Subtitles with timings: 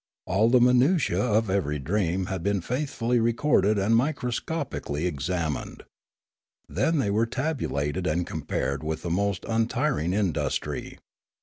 [0.25, 5.83] All the minutiae of every dream had been faithfully recorded and microscopically examined.
[6.67, 10.97] Then they were tabulated and compared with the most untiring industry.